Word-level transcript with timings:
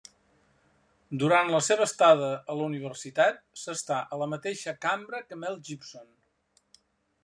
Durant 1.23 1.51
la 1.55 1.59
seva 1.67 1.85
estada 1.91 2.31
a 2.53 2.57
la 2.61 2.67
universitat, 2.71 3.39
s'està 3.65 4.01
a 4.17 4.21
la 4.25 4.33
mateixa 4.35 4.77
cambra 4.89 5.25
que 5.31 5.43
Mel 5.45 5.65
Gibson. 5.71 6.13